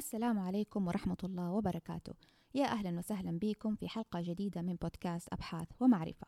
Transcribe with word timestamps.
السلام 0.00 0.38
عليكم 0.38 0.86
ورحمة 0.86 1.16
الله 1.24 1.50
وبركاته. 1.50 2.12
يا 2.54 2.64
أهلا 2.64 2.98
وسهلا 2.98 3.38
بكم 3.38 3.74
في 3.74 3.88
حلقة 3.88 4.20
جديدة 4.20 4.62
من 4.62 4.74
بودكاست 4.74 5.28
أبحاث 5.32 5.68
ومعرفة. 5.80 6.26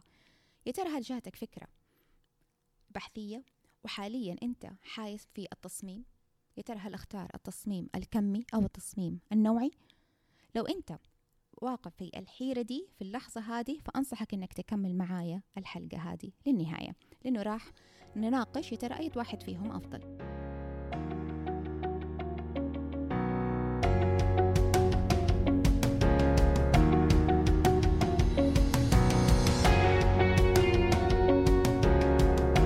يا 0.66 0.72
ترى 0.72 0.88
هل 0.88 1.02
جاتك 1.02 1.36
فكرة 1.36 1.66
بحثية 2.90 3.44
وحاليا 3.84 4.36
أنت 4.42 4.70
حايس 4.82 5.28
في 5.34 5.48
التصميم؟ 5.52 6.04
يا 6.56 6.62
ترى 6.62 6.78
هل 6.78 6.94
أختار 6.94 7.28
التصميم 7.34 7.88
الكمي 7.94 8.44
أو 8.54 8.60
التصميم 8.60 9.20
النوعي؟ 9.32 9.70
لو 10.54 10.64
أنت 10.64 10.98
واقف 11.62 11.92
في 11.96 12.10
الحيرة 12.16 12.62
دي 12.62 12.88
في 12.98 13.04
اللحظة 13.04 13.40
هذه 13.40 13.78
فأنصحك 13.84 14.34
أنك 14.34 14.52
تكمل 14.52 14.96
معايا 14.96 15.42
الحلقة 15.58 15.98
هذه 15.98 16.30
للنهاية. 16.46 16.96
لأنه 17.24 17.42
راح 17.42 17.70
نناقش 18.16 18.72
يا 18.72 18.76
ترى 18.76 18.98
أي 18.98 19.10
واحد 19.16 19.42
فيهم 19.42 19.70
أفضل. 19.70 20.31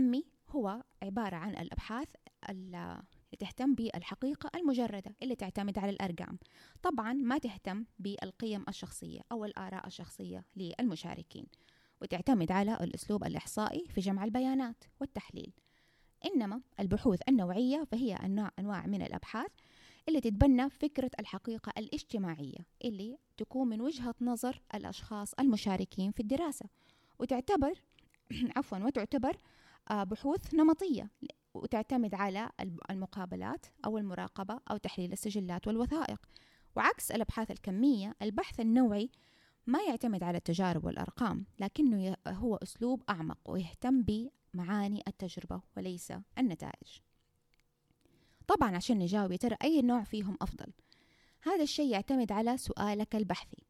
الكمي 0.00 0.24
هو 0.50 0.82
عبارة 1.02 1.36
عن 1.36 1.50
الأبحاث 1.50 2.08
اللي 2.50 3.02
تهتم 3.38 3.74
بالحقيقة 3.74 4.50
المجردة 4.54 5.16
اللي 5.22 5.34
تعتمد 5.34 5.78
على 5.78 5.90
الأرقام. 5.90 6.38
طبعا 6.82 7.12
ما 7.12 7.38
تهتم 7.38 7.84
بالقيم 7.98 8.64
الشخصية 8.68 9.20
أو 9.32 9.44
الآراء 9.44 9.86
الشخصية 9.86 10.44
للمشاركين 10.56 11.46
وتعتمد 12.02 12.52
على 12.52 12.74
الأسلوب 12.74 13.24
الإحصائي 13.24 13.84
في 13.88 14.00
جمع 14.00 14.24
البيانات 14.24 14.84
والتحليل. 15.00 15.52
إنما 16.24 16.60
البحوث 16.80 17.20
النوعية 17.28 17.84
فهي 17.84 18.14
أنواع, 18.58 18.86
من 18.86 19.02
الأبحاث 19.02 19.50
اللي 20.08 20.20
تتبنى 20.20 20.70
فكرة 20.70 21.10
الحقيقة 21.20 21.72
الاجتماعية 21.78 22.66
اللي 22.84 23.18
تكون 23.36 23.68
من 23.68 23.80
وجهة 23.80 24.14
نظر 24.20 24.62
الأشخاص 24.74 25.34
المشاركين 25.34 26.12
في 26.12 26.20
الدراسة. 26.20 26.66
وتعتبر 27.18 27.72
عفوا 28.56 28.78
وتعتبر 28.78 29.36
بحوث 29.90 30.54
نمطية 30.54 31.10
وتعتمد 31.54 32.14
على 32.14 32.50
المقابلات 32.90 33.66
أو 33.84 33.98
المراقبة 33.98 34.60
أو 34.70 34.76
تحليل 34.76 35.12
السجلات 35.12 35.66
والوثائق. 35.66 36.26
وعكس 36.76 37.10
الأبحاث 37.10 37.50
الكمية 37.50 38.16
البحث 38.22 38.60
النوعي 38.60 39.10
ما 39.66 39.82
يعتمد 39.82 40.22
على 40.22 40.38
التجارب 40.38 40.84
والأرقام 40.84 41.44
لكنه 41.60 42.16
هو 42.28 42.56
أسلوب 42.56 43.02
أعمق 43.10 43.38
ويهتم 43.50 44.02
بمعاني 44.02 45.02
التجربة 45.08 45.62
وليس 45.76 46.12
النتائج. 46.38 47.00
طبعا 48.48 48.76
عشان 48.76 48.98
نجاوب 48.98 49.34
ترى 49.34 49.56
أي 49.62 49.82
نوع 49.82 50.02
فيهم 50.02 50.36
أفضل؟ 50.42 50.72
هذا 51.42 51.62
الشيء 51.62 51.90
يعتمد 51.92 52.32
على 52.32 52.56
سؤالك 52.56 53.16
البحثي. 53.16 53.64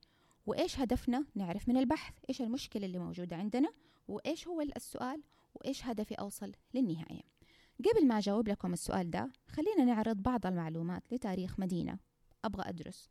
وإيش 0.46 0.80
هدفنا 0.80 1.24
نعرف 1.34 1.68
من 1.68 1.76
البحث؟ 1.76 2.14
إيش 2.28 2.42
المشكلة 2.42 2.86
اللي 2.86 2.98
موجودة 2.98 3.36
عندنا؟ 3.36 3.72
وإيش 4.08 4.48
هو 4.48 4.60
السؤال؟ 4.60 5.22
وإيش 5.60 5.84
هدفي 5.86 6.14
أوصل 6.14 6.52
للنهاية. 6.74 7.22
قبل 7.84 8.06
ما 8.06 8.18
أجاوب 8.18 8.48
لكم 8.48 8.72
السؤال 8.72 9.10
ده 9.10 9.32
خلينا 9.48 9.84
نعرض 9.84 10.16
بعض 10.16 10.46
المعلومات 10.46 11.12
لتاريخ 11.12 11.60
مدينة. 11.60 11.98
أبغى 12.44 12.68
أدرس 12.68 13.10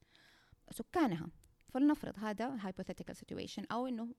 سكانها. 0.71 1.27
فلنفرض 1.69 2.13
هذا 2.19 2.57
hypothetical 2.57 3.13
situation 3.13 3.63
أو 3.71 3.87
إنه 3.87 4.15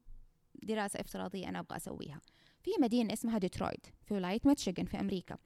دراسة 0.63 1.01
افتراضية 1.01 1.49
أنا 1.49 1.59
أبغى 1.59 1.77
أسويها. 1.77 2.21
في 2.63 2.71
مدينة 2.81 3.13
اسمها 3.13 3.39
ديترويت 3.39 3.87
في 4.03 4.15
ولاية 4.15 4.41
ميتشيغن 4.45 4.85
في 4.85 5.01
أمريكا. 5.01 5.37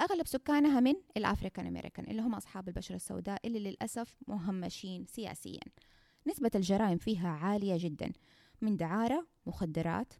أغلب 0.00 0.26
سكانها 0.26 0.80
من 0.80 0.94
ال 1.16 1.22
African 1.22 1.66
American 1.66 2.10
اللي 2.10 2.22
هم 2.22 2.34
أصحاب 2.34 2.68
البشرة 2.68 2.96
السوداء 2.96 3.46
اللي 3.46 3.58
للأسف 3.58 4.16
مهمشين 4.28 5.06
سياسيا. 5.06 5.60
نسبة 6.26 6.50
الجرائم 6.54 6.98
فيها 6.98 7.28
عالية 7.28 7.76
جدا. 7.78 8.12
من 8.60 8.76
دعارة 8.76 9.26
مخدرات 9.46 10.12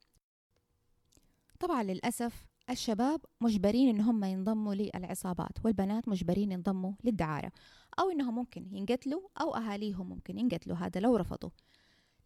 طبعا 1.62 1.82
للأسف 1.82 2.46
الشباب 2.70 3.20
مجبرين 3.40 3.88
ان 3.88 4.00
هم 4.00 4.24
ينضموا 4.24 4.74
للعصابات 4.74 5.64
والبنات 5.64 6.08
مجبرين 6.08 6.52
ينضموا 6.52 6.92
للدعارة 7.04 7.52
أو 7.98 8.10
إنهم 8.10 8.34
ممكن 8.34 8.76
ينقتلوا 8.76 9.20
أو 9.40 9.54
أهاليهم 9.56 10.08
ممكن 10.08 10.38
ينقتلوا 10.38 10.76
هذا 10.76 11.00
لو 11.00 11.16
رفضوا. 11.16 11.50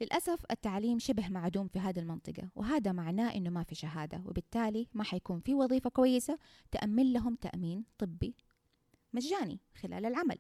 للأسف 0.01 0.45
التعليم 0.51 0.99
شبه 0.99 1.29
معدوم 1.29 1.69
في 1.69 1.79
هذه 1.79 1.99
المنطقة 1.99 2.49
وهذا 2.55 2.93
معناه 2.93 3.35
إنه 3.35 3.51
ما 3.51 3.63
في 3.63 3.75
شهادة 3.75 4.23
وبالتالي 4.27 4.89
ما 4.95 5.05
حيكون 5.05 5.41
في 5.41 5.55
وظيفة 5.55 5.91
كويسة 5.91 6.39
تأمن 6.71 7.13
لهم 7.13 7.35
تأمين 7.35 7.85
طبي 7.99 8.35
مجاني 9.13 9.61
خلال 9.83 10.07
العمل. 10.07 10.39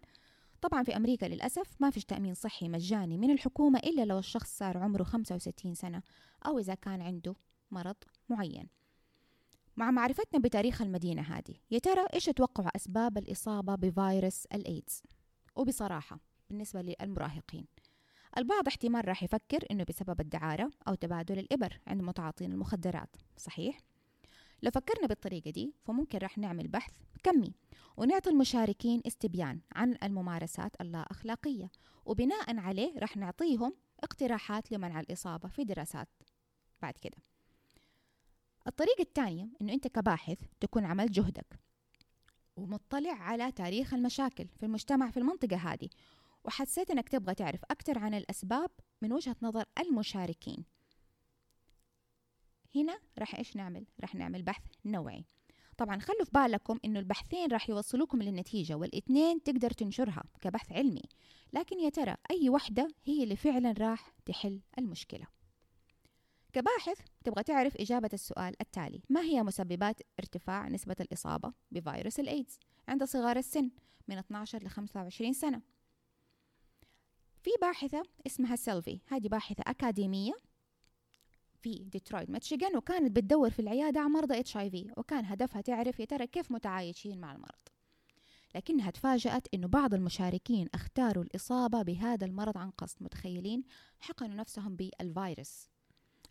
طبعا 0.60 0.82
في 0.82 0.96
أمريكا 0.96 1.26
للأسف 1.26 1.76
ما 1.80 1.90
فيش 1.90 2.04
تأمين 2.04 2.34
صحي 2.34 2.68
مجاني 2.68 3.18
من 3.18 3.30
الحكومة 3.30 3.78
إلا 3.78 4.04
لو 4.04 4.18
الشخص 4.18 4.58
صار 4.58 4.78
عمره 4.78 5.02
65 5.02 5.74
سنة 5.74 6.02
أو 6.46 6.58
إذا 6.58 6.74
كان 6.74 7.02
عنده 7.02 7.34
مرض 7.70 7.96
معين. 8.28 8.68
مع 9.76 9.90
معرفتنا 9.90 10.40
بتاريخ 10.40 10.82
المدينة 10.82 11.22
هذه. 11.22 11.54
يا 11.70 11.78
ترى 11.78 12.06
إيش 12.14 12.24
تتوقعوا 12.24 12.76
أسباب 12.76 13.18
الإصابة 13.18 13.74
بفيروس 13.74 14.46
الإيدز؟ 14.46 15.02
وبصراحة 15.56 16.20
بالنسبة 16.50 16.82
للمراهقين 16.82 17.66
البعض 18.38 18.66
احتمال 18.68 19.08
راح 19.08 19.22
يفكر 19.22 19.58
إنه 19.70 19.84
بسبب 19.84 20.20
الدعارة 20.20 20.70
أو 20.88 20.94
تبادل 20.94 21.38
الإبر 21.38 21.80
عند 21.86 22.02
متعاطين 22.02 22.52
المخدرات 22.52 23.16
صحيح؟ 23.36 23.78
لو 24.62 24.70
فكرنا 24.70 25.06
بالطريقة 25.06 25.50
دي 25.50 25.74
فممكن 25.84 26.18
راح 26.18 26.38
نعمل 26.38 26.68
بحث 26.68 26.92
كمي 27.22 27.54
ونعطي 27.96 28.30
المشاركين 28.30 29.02
استبيان 29.06 29.60
عن 29.72 29.96
الممارسات 30.02 30.80
اللا 30.80 31.00
أخلاقية 31.10 31.70
وبناء 32.06 32.58
عليه 32.58 32.98
راح 32.98 33.16
نعطيهم 33.16 33.74
اقتراحات 34.04 34.72
لمنع 34.72 35.00
الإصابة 35.00 35.48
في 35.48 35.64
دراسات. 35.64 36.08
بعد 36.82 36.94
كده. 36.94 37.16
الطريقة 38.66 39.02
الثانية 39.02 39.48
إنه 39.60 39.72
أنت 39.72 39.88
كباحث 39.88 40.38
تكون 40.60 40.84
عملت 40.84 41.10
جهدك 41.10 41.60
ومطلع 42.56 43.12
على 43.12 43.52
تاريخ 43.52 43.94
المشاكل 43.94 44.48
في 44.48 44.66
المجتمع 44.66 45.10
في 45.10 45.16
المنطقة 45.16 45.56
هذه. 45.56 45.88
وحسيت 46.44 46.90
إنك 46.90 47.08
تبغى 47.08 47.34
تعرف 47.34 47.64
أكثر 47.70 47.98
عن 47.98 48.14
الأسباب 48.14 48.70
من 49.02 49.12
وجهة 49.12 49.36
نظر 49.42 49.64
المشاركين. 49.78 50.64
هنا 52.74 52.98
راح 53.18 53.34
إيش 53.34 53.56
نعمل؟ 53.56 53.86
راح 54.00 54.14
نعمل 54.14 54.42
بحث 54.42 54.62
نوعي. 54.84 55.24
طبعا 55.78 55.98
خلوا 55.98 56.24
في 56.24 56.30
بالكم 56.30 56.78
إنه 56.84 56.98
البحثين 56.98 57.50
راح 57.52 57.68
يوصلوكم 57.68 58.22
للنتيجة 58.22 58.74
والإثنين 58.74 59.42
تقدر 59.42 59.70
تنشرها 59.70 60.22
كبحث 60.40 60.72
علمي. 60.72 61.02
لكن 61.52 61.80
يا 61.80 61.88
ترى 61.88 62.14
أي 62.30 62.50
وحدة 62.50 62.88
هي 63.04 63.22
اللي 63.22 63.36
فعلا 63.36 63.74
راح 63.78 64.12
تحل 64.26 64.60
المشكلة؟ 64.78 65.26
كباحث 66.56 66.98
تبغى 67.24 67.42
تعرف 67.42 67.76
إجابة 67.76 68.10
السؤال 68.12 68.54
التالي. 68.60 69.02
ما 69.08 69.20
هي 69.20 69.42
مسببات 69.42 70.00
ارتفاع 70.20 70.68
نسبة 70.68 70.96
الإصابة 71.00 71.52
بفيروس 71.70 72.20
الإيدز؟ 72.20 72.58
عند 72.88 73.04
صغار 73.04 73.36
السن 73.36 73.70
من 74.08 74.18
12 74.18 74.62
ل 74.64 74.68
25 74.68 75.32
سنة. 75.32 75.62
في 77.42 77.50
باحثة 77.60 78.02
اسمها 78.26 78.56
سيلفي. 78.56 79.00
هذه 79.06 79.28
باحثة 79.28 79.64
أكاديمية 79.66 80.32
في 81.62 81.84
ديترويت 81.84 82.30
ميتشيغان 82.30 82.76
وكانت 82.76 83.16
بتدور 83.16 83.50
في 83.50 83.60
العيادة 83.60 84.00
على 84.00 84.08
مرضى 84.08 84.40
HIV 84.40 84.92
وكان 84.96 85.24
هدفها 85.24 85.60
تعرف 85.60 86.00
يا 86.00 86.04
ترى 86.04 86.26
كيف 86.26 86.52
متعايشين 86.52 87.20
مع 87.20 87.32
المرض. 87.32 87.68
لكنها 88.54 88.90
تفاجأت 88.90 89.48
أنه 89.54 89.68
بعض 89.68 89.94
المشاركين 89.94 90.68
اختاروا 90.74 91.24
الإصابة 91.24 91.82
بهذا 91.82 92.26
المرض 92.26 92.58
عن 92.58 92.70
قصد. 92.70 93.02
متخيلين؟ 93.02 93.64
حقنوا 94.00 94.36
نفسهم 94.36 94.76
بالفيروس. 94.76 95.75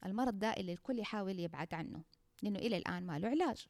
المرض 0.06 0.40
ده 0.40 0.48
اللي 0.48 0.74
الكل 0.74 1.00
يحاول 1.00 1.40
يبعد 1.40 1.74
عنه 1.74 2.04
لأنه 2.44 2.60
إلى 2.60 2.78
الآن 2.78 3.06
ما 3.06 3.20
له 3.20 3.28
علاج. 3.28 3.68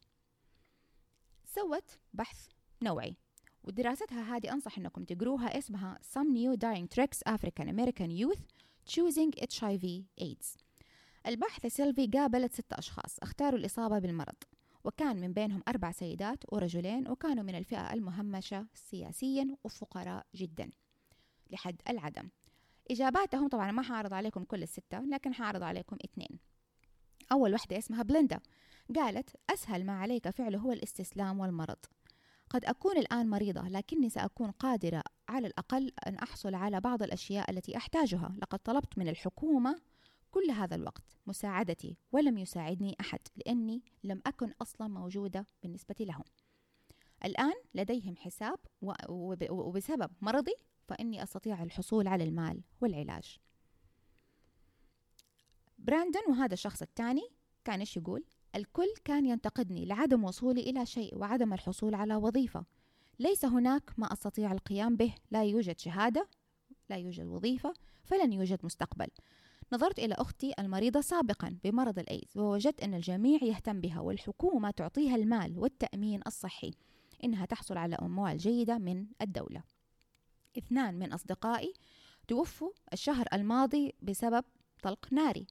سوت 1.46 2.00
بحث 2.14 2.48
نوعي 2.84 3.16
ودراستها 3.64 4.36
هذه 4.36 4.54
أنصح 4.54 4.78
أنكم 4.78 5.04
تقروها 5.04 5.58
اسمها 5.58 6.00
Some 6.14 6.28
New 6.28 6.58
Dying 6.58 6.88
Tricks 6.98 7.34
African 7.34 7.68
American 7.68 8.10
Youth 8.10 8.42
Choosing 8.94 9.32
HIV 9.42 9.86
AIDS. 10.22 10.58
البحث 11.28 11.66
سيلفي 11.66 12.08
قابلت 12.08 12.54
ستة 12.54 12.80
أشخاص 12.80 13.20
اختاروا 13.20 13.60
الإصابة 13.60 14.00
بالمرض 14.00 14.36
وكان 14.84 15.22
من 15.22 15.34
بينهم 15.34 15.64
أربع 15.68 15.92
سيدات 15.92 16.54
ورجلين 16.54 17.08
وكانوا 17.08 17.44
من 17.44 17.56
الفئة 17.56 17.94
المهمشة 17.94 18.68
سياسيا 18.74 19.58
وفقراء 19.64 20.26
جدا 20.36 20.70
لحد 21.52 21.82
العدم. 21.90 22.30
إجاباتهم 22.92 23.48
طبعا 23.48 23.72
ما 23.72 23.82
حعرض 23.82 24.14
عليكم 24.14 24.44
كل 24.44 24.64
الستة 24.64 25.00
لكن 25.00 25.34
حعرض 25.34 25.64
عليكم 25.64 25.98
اثنين. 26.06 26.40
أول 27.32 27.54
واحدة 27.54 27.78
اسمها 27.78 28.04
بليندا. 28.04 28.40
قالت 28.96 29.36
أسهل 29.50 29.86
ما 29.86 30.00
عليك 30.00 30.30
فعله 30.30 30.60
هو 30.60 30.72
الاستسلام 30.72 31.40
والمرض. 31.40 31.78
قد 32.50 32.66
أكون 32.66 32.98
الآن 32.98 33.30
مريضة 33.30 33.68
لكني 33.68 34.10
سأكون 34.10 34.52
قادرة 34.52 35.04
على 35.30 35.48
الأقل 35.48 35.92
أن 36.08 36.16
أحصل 36.16 36.56
على 36.56 36.82
بعض 36.82 37.04
الأشياء 37.04 37.52
التي 37.52 37.78
أحتاجها. 37.78 38.36
لقد 38.42 38.60
طلبت 38.60 38.98
من 38.98 39.08
الحكومة 39.08 39.82
كل 40.32 40.52
هذا 40.52 40.76
الوقت 40.76 41.18
مساعدتي 41.28 41.98
ولم 42.12 42.38
يساعدني 42.38 42.96
أحد 43.00 43.20
لأني 43.36 43.84
لم 44.04 44.22
أكن 44.26 44.54
أصلا 44.62 44.88
موجودة 44.88 45.48
بالنسبة 45.64 45.96
لهم. 46.00 46.24
الآن 47.26 47.54
لديهم 47.74 48.16
حساب 48.18 48.60
وبسبب 49.50 50.12
مرضي 50.22 50.56
فإني 50.88 51.24
أستطيع 51.24 51.64
الحصول 51.64 52.08
على 52.08 52.24
المال 52.24 52.62
والعلاج. 52.82 53.40
براندون 55.78 56.24
وهذا 56.30 56.54
الشخص 56.54 56.82
الثاني 56.82 57.30
كان 57.66 57.80
إيش 57.80 57.98
يقول؟ 57.98 58.24
الكل 58.56 58.94
كان 59.06 59.26
ينتقدني 59.26 59.86
لعدم 59.86 60.24
وصولي 60.24 60.62
إلى 60.62 60.86
شيء 60.86 61.18
وعدم 61.18 61.54
الحصول 61.54 61.96
على 61.96 62.16
وظيفة. 62.16 62.66
ليس 63.20 63.46
هناك 63.46 63.92
ما 63.98 64.14
أستطيع 64.14 64.52
القيام 64.52 64.96
به. 64.96 65.16
لا 65.32 65.44
يوجد 65.44 65.80
شهادة 65.80 66.30
لا 66.90 66.96
يوجد 66.96 67.26
وظيفة 67.26 67.74
فلن 68.04 68.34
يوجد 68.34 68.66
مستقبل. 68.66 69.08
نظرت 69.74 70.00
إلى 70.00 70.14
أختي 70.14 70.54
المريضة 70.60 71.02
سابقا 71.02 71.58
بمرض 71.64 72.00
الأيدز 72.00 72.38
ووجدت 72.38 72.84
أن 72.84 72.94
الجميع 72.94 73.44
يهتم 73.44 73.82
بها 73.82 74.00
والحكومة 74.00 74.72
تعطيها 74.72 75.16
المال 75.16 75.60
والتأمين 75.60 76.22
الصحي. 76.28 76.72
إنها 77.24 77.46
تحصل 77.46 77.78
على 77.78 77.96
أموال 77.96 78.38
جيدة 78.38 78.78
من 78.78 79.08
الدولة. 79.22 79.64
اثنان 80.58 81.00
من 81.00 81.14
أصدقائي 81.14 81.74
توفوا 82.28 82.72
الشهر 82.94 83.28
الماضي 83.34 83.94
بسبب 84.02 84.44
طلق 84.84 85.14
ناري. 85.14 85.48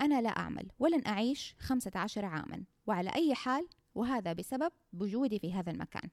أنا 0.00 0.20
لا 0.20 0.28
أعمل 0.28 0.70
ولن 0.78 1.06
أعيش 1.06 1.54
خمسة 1.58 1.90
عشر 1.94 2.24
عاما 2.24 2.64
وعلى 2.86 3.10
أي 3.14 3.34
حال 3.34 3.68
وهذا 3.94 4.32
بسبب 4.32 4.72
وجودي 4.92 5.38
في 5.38 5.52
هذا 5.52 5.70
المكان. 5.70 6.10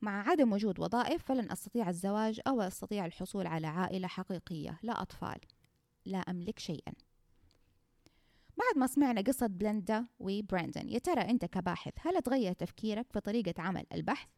مع 0.00 0.28
عدم 0.28 0.52
وجود 0.52 0.80
وظائف 0.80 1.24
فلن 1.24 1.50
أستطيع 1.50 1.88
الزواج 1.88 2.40
أو 2.46 2.60
أستطيع 2.60 3.06
الحصول 3.06 3.46
على 3.46 3.66
عائلة 3.66 4.08
حقيقية 4.08 4.78
لا 4.82 5.02
أطفال 5.02 5.40
لا 6.06 6.18
أملك 6.18 6.58
شيئا. 6.58 6.92
بعد 8.56 8.78
ما 8.78 8.86
سمعنا 8.86 9.20
قصة 9.20 9.46
بلندا 9.46 10.06
وبراندون 10.18 10.88
يا 10.88 10.98
ترى 10.98 11.20
أنت 11.20 11.44
كباحث 11.44 11.92
هل 12.00 12.22
تغير 12.22 12.52
تفكيرك 12.52 13.12
في 13.12 13.20
طريقة 13.20 13.62
عمل 13.62 13.86
البحث؟ 13.92 14.28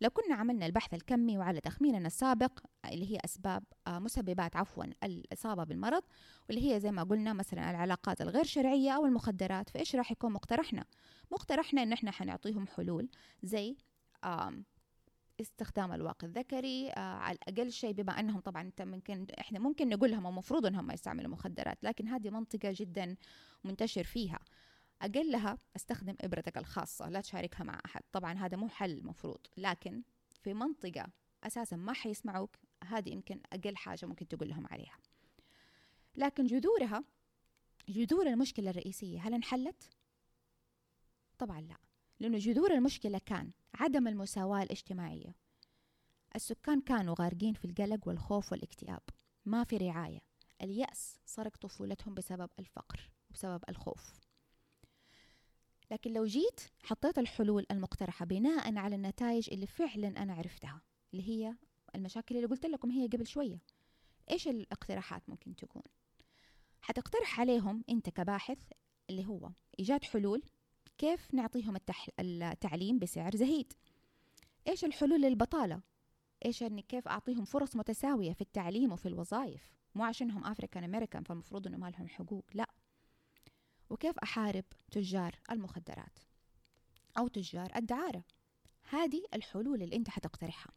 لو 0.00 0.10
كنا 0.10 0.34
عملنا 0.34 0.66
البحث 0.66 0.94
الكمي 0.94 1.38
وعلى 1.38 1.60
تخميننا 1.60 2.06
السابق 2.06 2.58
اللي 2.92 3.12
هي 3.12 3.18
أسباب 3.24 3.64
آه، 3.86 3.98
مسببات 3.98 4.56
عفوا 4.56 4.84
الإصابة 5.04 5.64
بالمرض 5.64 6.02
واللي 6.48 6.74
هي 6.74 6.80
زي 6.80 6.90
ما 6.90 7.02
قلنا 7.02 7.32
مثلا 7.32 7.70
العلاقات 7.70 8.20
الغير 8.20 8.44
شرعية 8.44 8.90
أو 8.90 9.06
المخدرات 9.06 9.70
فإيش 9.70 9.96
راح 9.96 10.12
يكون 10.12 10.32
مقترحنا؟ 10.32 10.84
مقترحنا 11.32 11.82
إن 11.82 11.92
إحنا 11.92 12.10
حنعطيهم 12.10 12.66
حلول 12.66 13.08
زي 13.42 13.76
استخدام 15.40 15.92
الواقي 15.92 16.26
الذكري 16.26 16.90
آه 16.90 16.98
على 16.98 17.38
الأقل 17.48 17.72
شيء 17.72 17.92
بما 17.92 18.20
إنهم 18.20 18.40
طبعا 18.40 18.62
أنت 18.62 18.82
ممكن 18.82 19.26
إحنا 19.40 19.58
ممكن 19.58 19.88
نقول 19.88 20.10
لهم 20.10 20.26
المفروض 20.26 20.66
إنهم 20.66 20.86
ما 20.86 20.94
يستعملوا 20.94 21.30
مخدرات 21.30 21.84
لكن 21.84 22.08
هذه 22.08 22.30
منطقة 22.30 22.72
جدا 22.76 23.16
منتشر 23.64 24.04
فيها. 24.04 24.38
أقلها 25.02 25.58
أستخدم 25.76 26.16
إبرتك 26.20 26.58
الخاصة 26.58 27.08
لا 27.08 27.20
تشاركها 27.20 27.64
مع 27.64 27.80
أحد. 27.84 28.02
طبعا 28.12 28.32
هذا 28.32 28.56
مو 28.56 28.68
حل 28.68 29.04
مفروض 29.04 29.40
لكن 29.56 30.02
في 30.40 30.54
منطقة 30.54 31.06
أساسا 31.44 31.76
ما 31.76 31.92
حيسمعوك 31.92 32.56
هذه 32.84 33.10
يمكن 33.10 33.40
أقل 33.52 33.76
حاجة 33.76 34.06
ممكن 34.06 34.28
تقول 34.28 34.48
لهم 34.48 34.66
عليها. 34.66 34.98
لكن 36.16 36.46
جذورها 36.46 37.04
جذور 37.88 38.26
المشكلة 38.26 38.70
الرئيسية 38.70 39.20
هل 39.20 39.34
انحلت؟ 39.34 39.90
طبعا 41.38 41.60
لا 41.60 41.76
لأنه 42.20 42.38
جذور 42.38 42.74
المشكلة 42.74 43.20
كان 43.26 43.50
عدم 43.74 44.08
المساواة 44.08 44.62
الاجتماعية. 44.62 45.34
السكان 46.36 46.80
كانوا 46.80 47.14
غارقين 47.20 47.54
في 47.54 47.64
القلق 47.64 48.08
والخوف 48.08 48.52
والاكتئاب. 48.52 49.02
ما 49.44 49.64
في 49.64 49.76
رعاية. 49.76 50.20
اليأس 50.62 51.20
سرق 51.24 51.56
طفولتهم 51.56 52.14
بسبب 52.14 52.50
الفقر 52.58 53.10
وبسبب 53.30 53.64
الخوف. 53.68 54.27
لكن 55.90 56.12
لو 56.12 56.24
جيت 56.24 56.60
حطيت 56.82 57.18
الحلول 57.18 57.66
المقترحة 57.70 58.24
بناء 58.24 58.76
على 58.78 58.96
النتائج 58.96 59.48
اللي 59.52 59.66
فعلا 59.66 60.08
أنا 60.22 60.34
عرفتها 60.34 60.82
اللي 61.12 61.28
هي 61.28 61.54
المشاكل 61.94 62.36
اللي 62.36 62.46
قلت 62.46 62.66
لكم 62.66 62.90
هي 62.90 63.06
قبل 63.06 63.26
شوية 63.26 63.58
إيش 64.30 64.48
الاقتراحات 64.48 65.28
ممكن 65.28 65.56
تكون؟ 65.56 65.82
حتقترح 66.80 67.40
عليهم 67.40 67.84
أنت 67.88 68.10
كباحث 68.10 68.58
اللي 69.10 69.26
هو 69.26 69.50
إيجاد 69.78 70.04
حلول 70.04 70.42
كيف 70.98 71.34
نعطيهم 71.34 71.76
التح... 71.76 72.08
التعليم 72.20 72.98
بسعر 72.98 73.36
زهيد؟ 73.36 73.72
إيش 74.68 74.84
الحلول 74.84 75.20
للبطالة؟ 75.20 75.80
إيش 76.44 76.62
أني 76.62 76.82
كيف 76.82 77.08
أعطيهم 77.08 77.44
فرص 77.44 77.76
متساوية 77.76 78.32
في 78.32 78.40
التعليم 78.40 78.92
وفي 78.92 79.06
الوظائف؟ 79.08 79.72
مو 79.94 80.04
عشانهم 80.04 80.44
أفريكان 80.44 80.84
أمريكان 80.84 81.22
فالمفروض 81.22 81.66
أنه 81.66 81.76
ما 81.76 81.90
لهم 81.90 82.08
حقوق 82.08 82.44
لا. 82.54 82.70
وكيف 83.90 84.18
أحارب 84.18 84.64
تجار 84.90 85.34
المخدرات 85.50 86.18
أو 87.18 87.28
تجار 87.28 87.72
الدعارة؟ 87.76 88.24
هذه 88.90 89.22
الحلول 89.34 89.82
اللي 89.82 89.96
أنت 89.96 90.10
حتقترحها. 90.10 90.72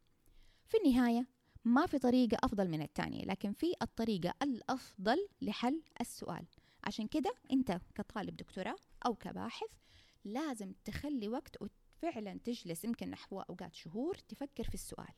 في 0.67 0.77
النهاية 0.77 1.27
ما 1.65 1.85
في 1.85 1.99
طريقة 1.99 2.37
أفضل 2.43 2.67
من 2.69 2.81
الثانية 2.81 3.25
لكن 3.25 3.53
في 3.53 3.73
الطريقة 3.81 4.33
الأفضل 4.43 5.27
لحل 5.41 5.81
السؤال. 6.01 6.47
عشان 6.83 7.07
كده 7.07 7.33
أنت 7.51 7.81
كطالب 7.95 8.35
دكتوراه 8.35 8.75
أو 9.05 9.15
كباحث 9.15 9.69
لازم 10.25 10.73
تخلي 10.85 11.27
وقت 11.27 11.57
وفعلا 11.61 12.39
تجلس 12.43 12.85
يمكن 12.85 13.09
نحو 13.09 13.41
أوقات 13.41 13.73
شهور 13.73 14.15
تفكر 14.15 14.63
في 14.63 14.73
السؤال 14.73 15.13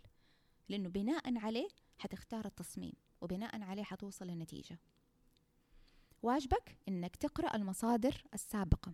لأنه 0.69 0.89
بناء 0.89 1.37
عليه 1.37 1.67
حتختار 1.97 2.45
التصميم 2.45 2.93
وبناء 3.21 3.61
عليه 3.61 3.83
حتوصل 3.83 4.27
لنتيجة 4.27 4.79
واجبك 6.23 6.77
إنك 6.87 7.15
تقرأ 7.15 7.55
المصادر 7.55 8.23
السابقة 8.33 8.93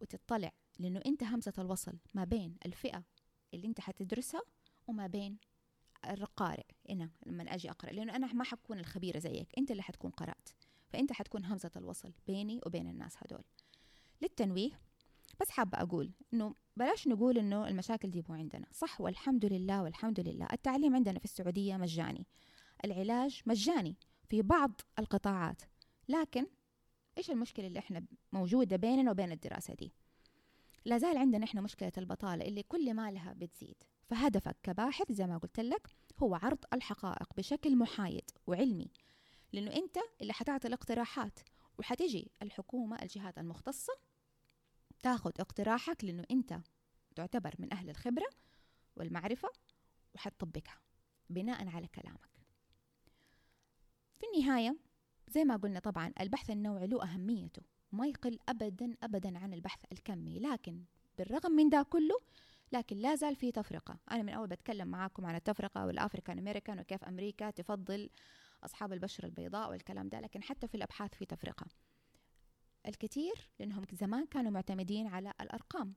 وتطلع 0.00 0.52
لأنه 0.78 1.00
أنت 1.06 1.24
همزة 1.24 1.52
الوصل 1.58 1.98
ما 2.14 2.24
بين 2.24 2.56
الفئة 2.66 3.04
اللي 3.54 3.66
أنت 3.66 3.80
حتدرسها 3.80 4.42
وما 4.86 5.06
بين 5.06 5.38
القارئ. 6.10 6.66
هنا 6.90 7.10
لما 7.26 7.54
أجي 7.54 7.70
أقرأ 7.70 7.90
لأنه 7.92 8.16
أنا 8.16 8.32
ما 8.32 8.44
حكون 8.44 8.78
الخبيرة 8.78 9.18
زيك 9.18 9.58
أنت 9.58 9.70
اللي 9.70 9.82
حتكون 9.82 10.10
قرأت 10.10 10.48
فأنت 10.90 11.12
حتكون 11.12 11.44
همزة 11.44 11.70
الوصل 11.76 12.12
بيني 12.26 12.60
وبين 12.66 12.88
الناس 12.88 13.16
هدول. 13.18 13.44
للتنويه 14.22 14.80
بس 15.40 15.50
حابة 15.50 15.78
أقول 15.78 16.12
إنه 16.34 16.54
بلاش 16.76 17.08
نقول 17.08 17.38
إنه 17.38 17.68
المشاكل 17.68 18.10
دي 18.10 18.24
مو 18.28 18.34
عندنا. 18.34 18.66
صح 18.72 19.00
والحمد 19.00 19.44
لله 19.44 19.82
والحمد 19.82 20.20
لله. 20.20 20.46
التعليم 20.52 20.94
عندنا 20.94 21.18
في 21.18 21.24
السعودية 21.24 21.76
مجاني. 21.76 22.26
العلاج 22.84 23.42
مجاني 23.46 23.96
في 24.28 24.42
بعض 24.42 24.80
القطاعات. 24.98 25.62
لكن 26.08 26.46
إيش 27.18 27.30
المشكلة 27.30 27.66
اللي 27.66 27.78
إحنا 27.78 28.04
موجودة 28.32 28.76
بيننا 28.76 29.10
وبين 29.10 29.32
الدراسة 29.32 29.74
دي؟ 29.74 29.92
لا 30.84 30.98
زال 30.98 31.16
عندنا 31.16 31.44
إحنا 31.44 31.60
مشكلة 31.60 31.92
البطالة 31.98 32.44
اللي 32.44 32.62
كل 32.62 32.94
ما 32.94 33.10
لها 33.10 33.32
بتزيد. 33.32 33.76
فهدفك 34.12 34.56
كباحث 34.62 35.12
زي 35.12 35.26
ما 35.26 35.38
قلت 35.38 35.60
لك 35.60 35.88
هو 36.22 36.34
عرض 36.34 36.58
الحقائق 36.72 37.34
بشكل 37.36 37.76
محايد 37.76 38.30
وعلمي 38.46 38.90
لأنه 39.52 39.76
أنت 39.76 39.98
اللي 40.20 40.32
حتعطي 40.32 40.68
الاقتراحات 40.68 41.38
وحتجي 41.78 42.30
الحكومة 42.42 43.02
الجهات 43.02 43.38
المختصة 43.38 43.92
تاخذ 45.02 45.30
اقتراحك 45.40 46.04
لأنه 46.04 46.24
أنت 46.30 46.60
تعتبر 47.14 47.54
من 47.58 47.72
أهل 47.72 47.90
الخبرة 47.90 48.26
والمعرفة 48.96 49.48
وحتطبقها 50.14 50.80
بناء 51.30 51.68
على 51.68 51.86
كلامك. 51.88 52.28
في 54.18 54.26
النهاية 54.34 54.76
زي 55.34 55.44
ما 55.44 55.56
قلنا 55.56 55.80
طبعا 55.80 56.12
البحث 56.20 56.50
النوعي 56.50 56.86
له 56.86 57.02
أهميته. 57.02 57.62
ما 57.92 58.06
يقل 58.06 58.38
أبدا 58.48 58.96
أبدا 59.02 59.38
عن 59.38 59.52
البحث 59.52 59.84
الكمي. 59.92 60.38
لكن 60.38 60.84
بالرغم 61.18 61.52
من 61.52 61.68
ده 61.68 61.82
كله 61.82 62.16
لكن 62.72 62.96
لا 62.96 63.14
زال 63.14 63.36
في 63.36 63.52
تفرقة. 63.52 63.98
أنا 64.10 64.22
من 64.22 64.28
أول 64.32 64.48
بتكلم 64.48 64.88
معاكم 64.88 65.26
عن 65.26 65.34
التفرقة 65.34 65.86
والأفريكان 65.86 66.38
أمريكان 66.38 66.80
وكيف 66.80 67.04
أمريكا 67.04 67.50
تفضل 67.50 68.10
أصحاب 68.64 68.92
البشرة 68.92 69.26
البيضاء 69.26 69.70
والكلام 69.70 70.08
ده. 70.08 70.20
لكن 70.20 70.42
حتى 70.42 70.68
في 70.68 70.74
الأبحاث 70.74 71.14
في 71.14 71.24
تفرقة. 71.26 71.66
الكثير 72.86 73.50
لأنهم 73.60 73.84
زمان 73.92 74.26
كانوا 74.26 74.50
معتمدين 74.50 75.06
على 75.06 75.32
الأرقام. 75.40 75.94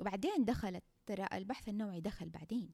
وبعدين 0.00 0.44
دخلت 0.44 0.84
ترى 1.06 1.28
البحث 1.32 1.68
النوعي 1.68 2.00
دخل 2.00 2.28
بعدين. 2.28 2.70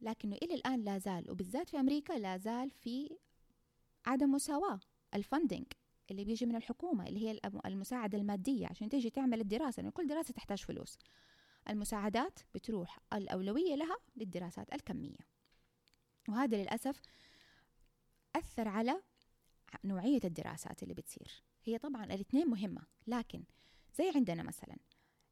لكنه 0.00 0.36
إلى 0.36 0.54
الآن 0.54 0.84
لا 0.84 0.98
زال. 0.98 1.30
وبالذات 1.30 1.68
في 1.68 1.80
أمريكا 1.80 2.12
لا 2.12 2.36
زال 2.36 2.70
في 2.70 3.18
عدم 4.06 4.30
مساواة 4.30 4.80
الفندنج 5.14 5.66
اللي 6.10 6.24
بيجي 6.24 6.46
من 6.46 6.56
الحكومة 6.56 7.06
اللي 7.06 7.28
هي 7.28 7.40
المساعدة 7.66 8.18
المادية. 8.18 8.66
عشان 8.66 8.88
تيجي 8.88 9.10
تعمل 9.10 9.40
الدراسة 9.40 9.82
لأن 9.82 9.90
كل 9.90 10.06
دراسة 10.06 10.34
تحتاج 10.34 10.58
فلوس. 10.64 10.98
المساعدات 11.70 12.38
بتروح 12.54 12.98
الأولوية 13.12 13.74
لها 13.74 13.96
للدراسات 14.16 14.74
الكمية. 14.74 15.18
وهذا 16.28 16.62
للأسف 16.62 17.00
أثر 18.36 18.68
على 18.68 19.02
نوعية 19.84 20.20
الدراسات 20.24 20.82
اللي 20.82 20.94
بتصير. 20.94 21.42
هي 21.64 21.78
طبعا 21.78 22.04
الاثنين 22.04 22.46
مهمة 22.46 22.82
لكن 23.06 23.44
زي 23.94 24.10
عندنا 24.14 24.42
مثلا 24.42 24.76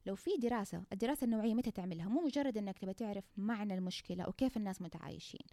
لو 0.07 0.15
في 0.15 0.31
دراسة 0.37 0.85
الدراسة 0.93 1.25
النوعية 1.25 1.55
متى 1.55 1.71
تعملها؟ 1.71 2.09
مو 2.09 2.21
مجرد 2.21 2.59
إنك 2.59 2.79
تبى 2.79 2.95
تعرف 2.95 3.25
معنى 3.37 3.75
المشكلة 3.75 4.29
وكيف 4.29 4.57
الناس 4.57 4.83
متعايشين. 4.83 5.47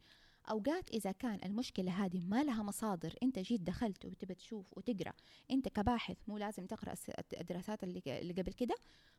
أوقات 0.50 0.90
إذا 0.90 1.12
كان 1.12 1.40
المشكلة 1.46 2.06
هذه 2.06 2.26
ما 2.26 2.44
لها 2.44 2.64
مصادر 2.64 3.16
أنت 3.24 3.40
جيت 3.40 3.62
دخلت 3.62 4.06
وتبى 4.06 4.34
تشوف 4.34 4.78
وتقرأ 4.78 5.14
أنت 5.52 5.68
كباحث 5.68 6.18
مو 6.28 6.38
لازم 6.38 6.66
تقرأ 6.66 6.94
الدراسات 7.42 7.84
اللي 7.84 8.02
اللي 8.08 8.34
قبل 8.34 8.54
كده 8.54 8.76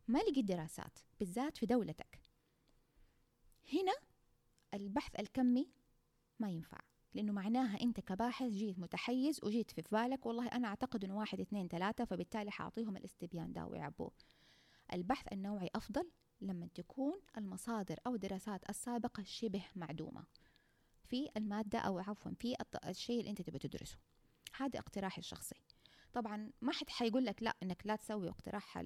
ما 0.08 0.18
لقيت 0.18 0.44
دراسات 0.44 0.98
بالذات 1.20 1.56
في 1.56 1.66
دولتك. 1.66 2.20
هنا 3.72 3.92
البحث 4.74 5.20
الكمي 5.20 5.68
ما 6.40 6.50
ينفع 6.50 6.78
لأنه 7.14 7.32
معناها 7.32 7.80
أنت 7.80 8.00
كباحث 8.00 8.50
جيت 8.50 8.78
متحيز 8.78 9.44
وجيت 9.44 9.70
في 9.70 9.82
بالك 9.92 10.26
والله 10.26 10.46
أنا 10.46 10.68
أعتقد 10.68 11.04
أنه 11.04 11.16
واحد 11.16 11.40
اثنين 11.40 11.68
ثلاثة 11.68 12.04
فبالتالي 12.04 12.50
حأعطيهم 12.50 12.96
الاستبيان 12.96 13.52
ده 13.52 13.66
ويعبوه. 13.66 14.10
البحث 14.92 15.32
النوعي 15.32 15.70
أفضل 15.74 16.10
لما 16.40 16.68
تكون 16.74 17.20
المصادر 17.36 17.98
أو 18.06 18.14
الدراسات 18.14 18.70
السابقة 18.70 19.22
شبه 19.22 19.64
معدومة. 19.76 20.24
في 21.08 21.28
المادة 21.36 21.78
أو 21.78 21.98
عفوا 21.98 22.32
في 22.32 22.56
الشيء 22.88 23.20
اللي 23.20 23.30
أنت 23.30 23.42
تبي 23.42 23.58
تدرسه. 23.58 23.96
هذا 24.56 24.78
اقتراحي 24.78 25.18
الشخصي. 25.18 25.54
طبعا 26.12 26.50
ما 26.60 26.72
حد 26.72 26.90
حيقول 26.90 27.24
لك 27.24 27.42
لا 27.42 27.56
إنك 27.62 27.82
لا 27.86 27.96
تسوي 27.96 28.28
اقتراح 28.28 28.78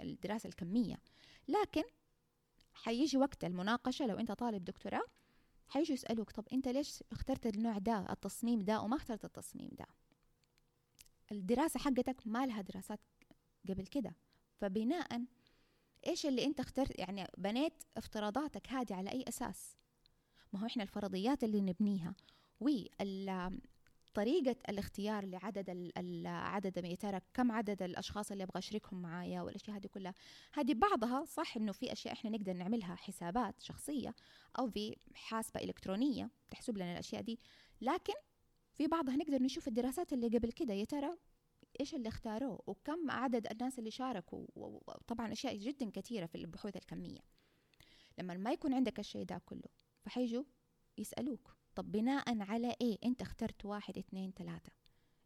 الدراسة 0.00 0.46
الكمية. 0.46 0.96
لكن 1.48 1.82
حيجي 2.74 3.16
وقت 3.16 3.44
المناقشة 3.44 4.06
لو 4.06 4.16
أنت 4.18 4.32
طالب 4.32 4.64
دكتوراه 4.64 5.04
حيجوا 5.68 5.94
يسألوك 5.94 6.30
طب 6.30 6.48
أنت 6.52 6.68
ليش 6.68 7.02
اخترت 7.12 7.46
النوع 7.46 7.78
ده 7.78 8.06
التصميم 8.10 8.60
ده 8.60 8.80
وما 8.80 8.96
اخترت 8.96 9.24
التصميم 9.24 9.70
ده؟ 9.72 9.86
الدراسة 11.32 11.80
حقتك 11.80 12.16
ما 12.26 12.46
لها 12.46 12.62
دراسات 12.62 13.00
قبل 13.68 13.86
كده. 13.86 14.14
فبناء 14.60 15.24
إيش 16.06 16.26
اللي 16.26 16.44
أنت 16.44 16.60
اخترت؟ 16.60 16.98
يعني 16.98 17.26
بنيت 17.38 17.82
افتراضاتك 17.96 18.68
هذه 18.68 18.94
على 18.94 19.10
أي 19.10 19.24
أساس؟ 19.28 19.76
ما 20.56 20.62
هو 20.62 20.66
إحنا 20.66 20.82
الفرضيات 20.82 21.44
اللي 21.44 21.60
نبنيها. 21.60 22.14
طريقة 24.14 24.56
الاختيار 24.68 25.24
لعدد 25.26 25.92
عدد 26.26 26.84
يا 26.84 26.94
ترى 26.94 27.20
كم 27.34 27.52
عدد 27.52 27.82
الأشخاص 27.82 28.32
اللي 28.32 28.44
أبغى 28.44 28.58
أشركهم 28.58 29.02
معايا 29.02 29.42
والأشياء 29.42 29.76
هذه 29.76 29.86
كلها. 29.86 30.14
هذه 30.54 30.74
بعضها 30.74 31.24
صح 31.24 31.56
إنه 31.56 31.72
في 31.72 31.92
أشياء 31.92 32.14
إحنا 32.14 32.30
نقدر 32.30 32.52
نعملها 32.52 32.94
حسابات 32.94 33.60
شخصية 33.60 34.14
أو 34.58 34.68
في 34.68 34.96
حاسبة 35.14 35.60
إلكترونية 35.60 36.30
تحسب 36.50 36.76
لنا 36.78 36.92
الأشياء 36.92 37.22
دي. 37.22 37.38
لكن 37.80 38.14
في 38.72 38.86
بعضها 38.86 39.16
نقدر 39.16 39.42
نشوف 39.42 39.68
الدراسات 39.68 40.12
اللي 40.12 40.28
قبل 40.38 40.52
كده 40.52 40.74
يا 40.74 40.84
ترى 40.84 41.10
إيش 41.80 41.94
اللي 41.94 42.08
اختاروه؟ 42.08 42.62
وكم 42.66 43.10
عدد 43.10 43.46
الناس 43.46 43.78
اللي 43.78 43.90
شاركوا؟ 43.90 44.46
وطبعا 44.54 45.32
أشياء 45.32 45.56
جدا 45.56 45.90
كثيرة 45.90 46.26
في 46.26 46.34
البحوث 46.34 46.76
الكمية. 46.76 47.20
لما 48.18 48.34
ما 48.34 48.52
يكون 48.52 48.74
عندك 48.74 48.98
الشيء 48.98 49.24
ده 49.24 49.42
كله 49.46 49.85
فحيجوا 50.06 50.44
يسألوك 50.98 51.56
طب 51.74 51.92
بناء 51.92 52.42
على 52.42 52.76
إيه؟ 52.80 52.98
أنت 53.04 53.22
اخترت 53.22 53.64
واحد 53.64 53.98
اثنين 53.98 54.32
ثلاثة. 54.32 54.72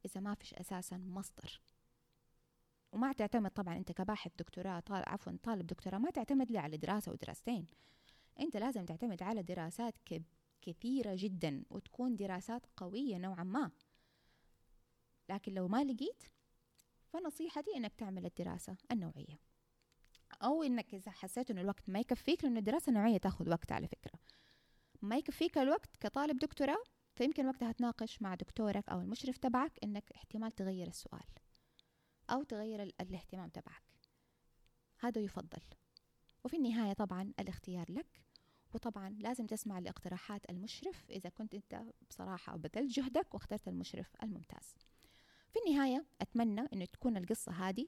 إذا 0.04 0.20
ما 0.20 0.34
فيش 0.34 0.54
أساسا 0.54 0.96
مصدر. 0.96 1.60
وما 2.92 3.12
تعتمد 3.12 3.50
طبعا 3.50 3.76
أنت 3.76 3.92
كباحث 3.92 4.32
دكتوراه 4.38 4.80
طالب 4.80 5.04
عفوا 5.06 5.32
طالب 5.42 5.66
دكتوراه 5.66 5.98
ما 5.98 6.10
تعتمد 6.10 6.50
لي 6.50 6.58
على 6.58 6.76
دراسة 6.76 7.12
ودراستين. 7.12 7.66
أنت 8.40 8.56
لازم 8.56 8.84
تعتمد 8.84 9.22
على 9.22 9.42
دراسات 9.42 9.94
كثيرة 10.62 11.14
جدا 11.18 11.64
وتكون 11.70 12.16
دراسات 12.16 12.66
قوية 12.76 13.18
نوعا 13.18 13.44
ما. 13.44 13.70
لكن 15.28 15.54
لو 15.54 15.68
ما 15.68 15.84
لقيت 15.84 16.22
فنصيحتي 17.08 17.76
إنك 17.76 17.94
تعمل 17.94 18.26
الدراسة 18.26 18.76
النوعية. 18.92 19.38
أو 20.42 20.62
إنك 20.62 20.94
إذا 20.94 21.10
حسيت 21.10 21.50
إنه 21.50 21.60
الوقت 21.60 21.90
ما 21.90 22.00
يكفيك 22.00 22.44
لأنه 22.44 22.58
الدراسة 22.58 22.90
النوعية 22.90 23.18
تاخذ 23.18 23.50
وقت 23.50 23.72
على 23.72 23.88
فكرة. 23.88 24.39
ما 25.02 25.16
يكفيك 25.16 25.58
الوقت 25.58 25.96
كطالب 25.96 26.38
دكتوراه 26.38 26.82
فيمكن 27.14 27.46
وقتها 27.46 27.72
تناقش 27.72 28.22
مع 28.22 28.34
دكتورك 28.34 28.88
أو 28.88 29.00
المشرف 29.00 29.36
تبعك 29.36 29.72
إنك 29.84 30.12
احتمال 30.12 30.52
تغير 30.52 30.88
السؤال 30.88 31.26
أو 32.30 32.42
تغير 32.42 32.82
الاهتمام 32.82 33.48
تبعك. 33.48 33.82
هذا 34.98 35.20
يفضل. 35.20 35.62
وفي 36.44 36.56
النهاية 36.56 36.92
طبعا 36.92 37.32
الاختيار 37.40 37.92
لك 37.92 38.20
وطبعا 38.74 39.10
لازم 39.10 39.46
تسمع 39.46 39.78
لاقتراحات 39.78 40.50
المشرف 40.50 41.10
إذا 41.10 41.30
كنت 41.30 41.54
أنت 41.54 41.82
بصراحة 42.10 42.56
بذلت 42.56 42.92
جهدك 42.92 43.34
واخترت 43.34 43.68
المشرف 43.68 44.16
الممتاز. 44.22 44.74
في 45.50 45.58
النهاية 45.66 46.06
أتمنى 46.20 46.60
أنه 46.72 46.84
تكون 46.84 47.16
القصة 47.16 47.52
هذه 47.52 47.86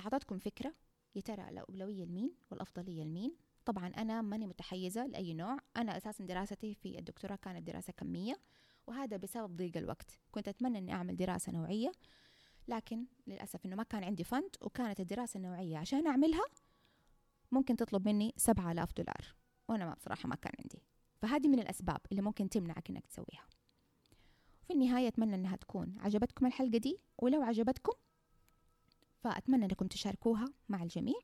أعطتكم 0.00 0.38
فكرة 0.38 0.74
يا 1.14 1.20
ترى 1.20 1.48
الأولوية 1.48 2.04
لمين 2.04 2.34
والأفضلية 2.50 3.02
لمين 3.02 3.47
طبعا 3.68 3.88
أنا 3.88 4.22
ماني 4.22 4.46
متحيزة 4.46 5.06
لأي 5.06 5.34
نوع. 5.34 5.58
أنا 5.76 5.96
أساسا 5.96 6.24
دراستي 6.24 6.74
في 6.74 6.98
الدكتوراه 6.98 7.36
كانت 7.36 7.66
دراسة 7.66 7.92
كمية 7.92 8.40
وهذا 8.86 9.16
بسبب 9.16 9.56
ضيق 9.56 9.76
الوقت. 9.76 10.18
كنت 10.30 10.48
أتمنى 10.48 10.78
أني 10.78 10.92
أعمل 10.92 11.16
دراسة 11.16 11.52
نوعية 11.52 11.92
لكن 12.68 13.06
للأسف 13.26 13.66
أنه 13.66 13.76
ما 13.76 13.82
كان 13.82 14.04
عندي 14.04 14.24
فند 14.24 14.56
وكانت 14.60 15.00
الدراسة 15.00 15.36
النوعية 15.36 15.78
عشان 15.78 16.06
أعملها 16.06 16.44
ممكن 17.52 17.76
تطلب 17.76 18.08
مني 18.08 18.34
سبعة 18.36 18.72
آلاف 18.72 18.92
دولار 18.92 19.34
وأنا 19.68 19.86
ما 19.86 19.94
بصراحة 19.94 20.28
ما 20.28 20.34
كان 20.34 20.52
عندي. 20.58 20.82
فهذه 21.22 21.48
من 21.48 21.58
الأسباب 21.58 22.00
اللي 22.10 22.22
ممكن 22.22 22.48
تمنعك 22.48 22.90
أنك 22.90 23.06
تسويها. 23.06 23.46
في 24.66 24.72
النهاية 24.72 25.08
أتمنى 25.08 25.34
أنها 25.34 25.56
تكون 25.56 25.94
عجبتكم 25.98 26.46
الحلقة 26.46 26.78
دي 26.78 26.98
ولو 27.18 27.42
عجبتكم 27.42 27.92
فأتمنى 29.20 29.64
أنكم 29.64 29.86
تشاركوها 29.86 30.46
مع 30.68 30.82
الجميع. 30.82 31.20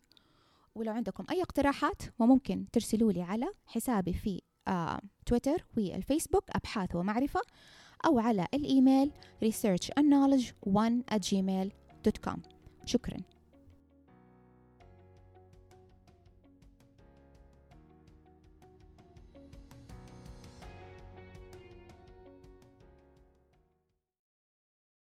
ولو 0.74 0.92
عندكم 0.92 1.24
أي 1.30 1.42
اقتراحات 1.42 2.02
وممكن 2.18 2.66
ترسلوا 2.72 3.12
لي 3.12 3.22
على 3.22 3.46
حسابي 3.66 4.12
في 4.12 4.42
آه 4.68 5.00
تويتر 5.26 5.64
والفيسبوك 5.76 6.44
أبحاث 6.50 6.94
ومعرفة 6.96 7.40
أو 8.06 8.18
على 8.18 8.46
الإيميل 8.54 9.10
researchandknowledge1 9.44 11.14
at 11.14 11.20
gmail.com 11.20 12.38
شكراً. 12.84 13.16